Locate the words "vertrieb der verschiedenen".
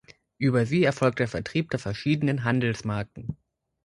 1.27-2.43